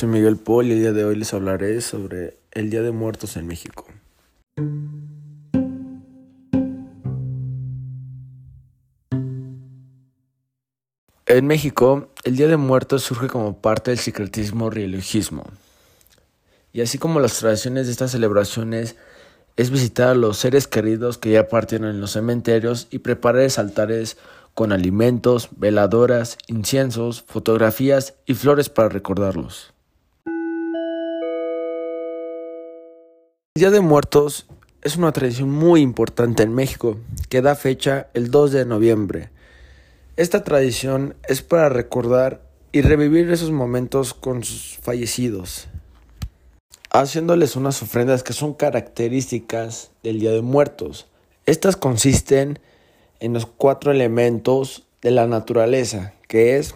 Soy 0.00 0.08
Miguel 0.08 0.38
Paul 0.38 0.64
y 0.64 0.72
el 0.72 0.78
día 0.78 0.92
de 0.92 1.04
hoy 1.04 1.14
les 1.14 1.34
hablaré 1.34 1.78
sobre 1.82 2.38
el 2.52 2.70
Día 2.70 2.80
de 2.80 2.90
Muertos 2.90 3.36
en 3.36 3.46
México. 3.46 3.86
En 11.26 11.46
México, 11.46 12.08
el 12.24 12.34
Día 12.34 12.48
de 12.48 12.56
Muertos 12.56 13.02
surge 13.02 13.26
como 13.26 13.60
parte 13.60 13.90
del 13.90 13.98
secretismo 13.98 14.70
religiosismo. 14.70 15.44
Y 16.72 16.80
así 16.80 16.96
como 16.96 17.20
las 17.20 17.38
tradiciones 17.38 17.84
de 17.84 17.92
estas 17.92 18.12
celebraciones 18.12 18.96
es 19.56 19.68
visitar 19.68 20.08
a 20.08 20.14
los 20.14 20.38
seres 20.38 20.66
queridos 20.66 21.18
que 21.18 21.32
ya 21.32 21.46
partieron 21.50 21.90
en 21.90 22.00
los 22.00 22.12
cementerios 22.12 22.88
y 22.90 23.00
preparar 23.00 23.50
altares 23.58 24.16
con 24.54 24.72
alimentos, 24.72 25.50
veladoras, 25.58 26.38
inciensos, 26.46 27.20
fotografías 27.20 28.14
y 28.24 28.32
flores 28.32 28.70
para 28.70 28.88
recordarlos. 28.88 29.74
Día 33.60 33.68
de 33.68 33.82
Muertos 33.82 34.46
es 34.80 34.96
una 34.96 35.12
tradición 35.12 35.50
muy 35.50 35.82
importante 35.82 36.42
en 36.42 36.54
México 36.54 36.96
que 37.28 37.42
da 37.42 37.54
fecha 37.54 38.06
el 38.14 38.30
2 38.30 38.52
de 38.52 38.64
noviembre. 38.64 39.28
Esta 40.16 40.44
tradición 40.44 41.14
es 41.28 41.42
para 41.42 41.68
recordar 41.68 42.40
y 42.72 42.80
revivir 42.80 43.30
esos 43.30 43.50
momentos 43.50 44.14
con 44.14 44.44
sus 44.44 44.78
fallecidos, 44.78 45.68
haciéndoles 46.90 47.54
unas 47.54 47.82
ofrendas 47.82 48.22
que 48.22 48.32
son 48.32 48.54
características 48.54 49.90
del 50.02 50.20
Día 50.20 50.30
de 50.30 50.40
Muertos. 50.40 51.06
Estas 51.44 51.76
consisten 51.76 52.60
en 53.18 53.34
los 53.34 53.44
cuatro 53.44 53.92
elementos 53.92 54.86
de 55.02 55.10
la 55.10 55.26
naturaleza, 55.26 56.14
que 56.28 56.56
es 56.56 56.74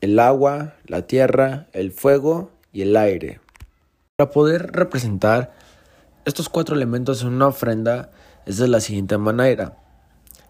el 0.00 0.20
agua, 0.20 0.76
la 0.86 1.08
tierra, 1.08 1.66
el 1.72 1.90
fuego 1.90 2.52
y 2.72 2.82
el 2.82 2.96
aire. 2.96 3.40
Para 4.14 4.30
poder 4.30 4.70
representar 4.70 5.58
estos 6.24 6.48
cuatro 6.48 6.76
elementos 6.76 7.22
en 7.22 7.28
una 7.28 7.48
ofrenda 7.48 8.10
es 8.46 8.56
de 8.58 8.68
la 8.68 8.80
siguiente 8.80 9.18
manera. 9.18 9.76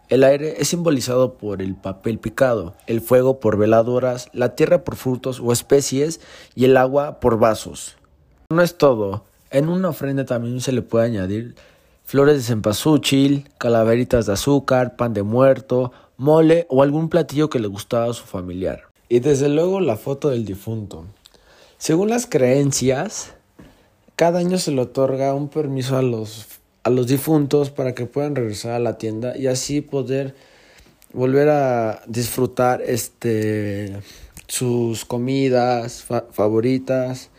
El 0.08 0.25
aire 0.25 0.61
es 0.61 0.69
simbolizado 0.69 1.34
por 1.34 1.62
el 1.62 1.77
papel 1.77 2.19
picado, 2.19 2.75
el 2.89 3.00
fuego 3.00 3.39
por 3.39 3.56
veladoras, 3.56 4.28
la 4.33 4.56
tierra 4.56 4.83
por 4.83 4.97
frutos 4.97 5.39
o 5.39 5.53
especies 5.53 6.20
y 6.56 6.64
el 6.64 6.77
agua 6.77 7.20
por 7.20 7.39
vasos. 7.39 7.97
No 8.50 8.62
es 8.62 8.77
todo. 8.77 9.25
En 9.53 9.69
una 9.69 9.91
ofrenda 9.91 10.25
también 10.25 10.61
se 10.61 10.72
le 10.72 10.83
puede 10.83 11.06
añadir 11.06 11.55
flores 12.05 12.39
de 12.39 12.42
cempasúchil, 12.42 13.48
calaveritas 13.56 14.27
de 14.27 14.33
azúcar, 14.33 14.97
pan 14.97 15.14
de 15.14 15.22
muerto, 15.22 15.92
mole 16.16 16.66
o 16.69 16.83
algún 16.83 17.09
platillo 17.09 17.48
que 17.48 17.61
le 17.61 17.69
gustaba 17.69 18.11
a 18.11 18.14
su 18.14 18.25
familiar. 18.25 18.89
Y 19.09 19.20
desde 19.20 19.48
luego 19.48 19.78
la 19.81 19.97
foto 19.97 20.31
del 20.31 20.44
difunto. 20.44 21.05
Según 21.78 22.11
las 22.11 22.27
creencias, 22.27 23.34
cada 24.20 24.40
año 24.40 24.58
se 24.58 24.70
le 24.70 24.82
otorga 24.82 25.32
un 25.32 25.48
permiso 25.48 25.96
a 25.96 26.02
los, 26.02 26.44
a 26.82 26.90
los 26.90 27.06
difuntos 27.06 27.70
para 27.70 27.94
que 27.94 28.04
puedan 28.04 28.36
regresar 28.36 28.72
a 28.72 28.78
la 28.78 28.98
tienda 28.98 29.34
y 29.34 29.46
así 29.46 29.80
poder 29.80 30.34
volver 31.14 31.48
a 31.48 32.02
disfrutar 32.06 32.82
este 32.82 33.96
sus 34.46 35.06
comidas 35.06 36.04
favoritas, 36.32 37.30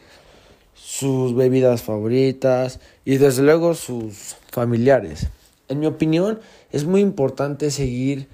sus 0.74 1.36
bebidas 1.36 1.84
favoritas 1.84 2.80
y 3.06 3.18
desde 3.18 3.44
luego 3.44 3.76
sus 3.76 4.38
familiares. 4.50 5.28
En 5.68 5.82
mi 5.82 5.86
opinión 5.86 6.40
es 6.72 6.86
muy 6.86 7.02
importante 7.02 7.70
seguir 7.70 8.28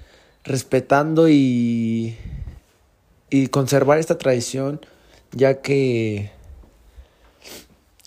respetando 0.44 1.28
y, 1.28 2.16
y 3.28 3.48
conservar 3.48 3.98
esta 3.98 4.16
tradición 4.16 4.80
ya 5.32 5.60
que 5.60 6.37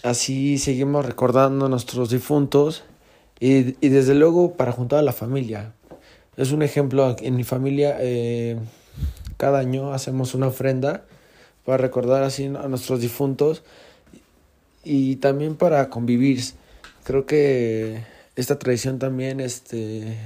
Así 0.04 0.58
seguimos 0.58 1.06
recordando 1.06 1.68
a 1.68 1.70
nuestros 1.70 2.10
difuntos 2.10 2.84
y, 3.40 3.76
y, 3.86 3.90
desde 3.90 4.16
luego 4.16 4.54
para 4.54 4.72
juntar 4.72 5.00
a 5.00 5.04
la 5.04 5.14
familia. 5.14 5.74
Es 6.38 6.52
un 6.52 6.64
ejemplo, 6.64 7.16
en 7.20 7.36
mi 7.36 7.44
familia 7.44 7.98
eh, 8.00 8.58
cada 9.38 9.59
año 9.59 9.94
hacemos 9.94 10.34
una 10.34 10.48
ofrenda 10.48 11.03
para 11.66 11.78
recordar 11.78 12.24
así 12.24 12.46
a 12.46 12.68
nuestros 12.68 13.02
difuntos 13.02 13.64
y 14.84 15.18
también 15.18 15.56
para 15.56 15.90
convivir. 15.90 16.42
Creo 17.04 17.25
que 17.25 18.04
esta 18.36 18.58
tradición 18.58 19.00
también 19.00 19.40
este, 19.40 20.18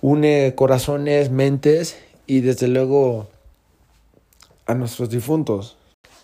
une 0.00 0.54
corazones, 0.56 1.30
mentes 1.30 1.96
y 2.26 2.40
desde 2.40 2.68
luego 2.68 3.28
a 4.66 4.74
nuestros 4.74 5.10
difuntos. 5.10 5.76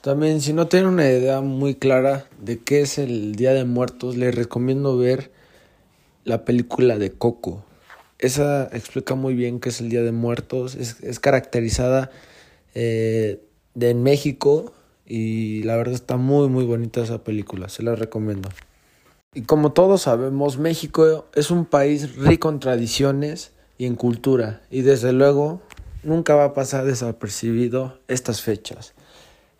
También, 0.07 0.41
si 0.41 0.53
no 0.53 0.69
tienen 0.69 0.91
una 0.91 1.11
idea 1.11 1.41
muy 1.41 1.75
clara 1.75 2.29
de 2.41 2.61
qué 2.61 2.81
es 2.81 2.97
el 2.97 3.35
Día 3.35 3.53
de 3.55 3.65
Muertos, 3.65 4.17
les 4.17 4.33
recomiendo 4.33 4.97
ver 4.97 5.33
la 6.23 6.45
película 6.45 6.97
de 6.97 7.11
Coco. 7.11 7.65
Esa 8.21 8.67
explica 8.67 9.17
muy 9.17 9.35
bien 9.35 9.59
qué 9.59 9.71
es 9.71 9.81
el 9.81 9.89
Día 9.89 10.05
de 10.05 10.13
Muertos. 10.13 10.77
Es, 10.77 11.19
caracterizada 11.19 12.13
eh, 12.77 13.43
de 13.75 13.95
México 13.95 14.73
y 15.07 15.65
la 15.65 15.75
verdad 15.75 15.95
está 15.95 16.17
muy 16.17 16.49
muy 16.49 16.63
bonita 16.65 17.03
esa 17.03 17.25
película. 17.25 17.69
Se 17.69 17.83
la 17.83 17.97
recomiendo. 17.97 18.49
Y 19.35 19.43
como 19.43 19.73
todos 19.73 20.03
sabemos, 20.03 20.57
México 20.57 21.27
es 21.35 21.51
un 21.51 21.65
país 21.67 22.15
rico 22.15 22.49
en 22.49 22.61
tradiciones 22.61 23.55
y 23.77 23.87
en 23.87 23.97
cultura. 23.97 24.63
Y 24.71 24.83
desde 24.83 25.13
luego 25.13 25.63
nunca 26.05 26.37
va 26.37 26.45
a 26.45 26.55
pasar 26.55 26.85
desapercibido 26.85 27.99
estas 28.07 28.41
fechas. 28.41 28.95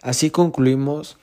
Así 0.07 0.31
concluimos 0.31 1.17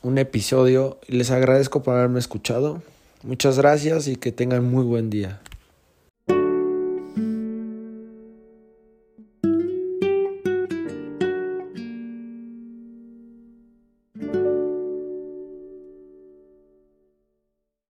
un 0.00 0.16
episodio 0.16 0.98
y 1.08 1.16
les 1.16 1.30
agradezco 1.30 1.82
por 1.82 1.94
haberme 1.94 2.18
escuchado. 2.18 2.80
Muchas 3.22 3.58
gracias 3.58 4.08
y 4.08 4.16
que 4.16 4.32
tengan 4.32 4.64
muy 4.64 4.82
buen 4.82 5.10
día. 5.10 5.42